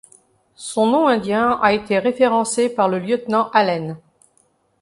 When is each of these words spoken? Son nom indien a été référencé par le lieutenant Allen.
Son 0.55 0.87
nom 0.87 1.07
indien 1.07 1.59
a 1.61 1.73
été 1.73 1.99
référencé 1.99 2.73
par 2.73 2.89
le 2.89 2.97
lieutenant 2.97 3.51
Allen. 3.53 3.99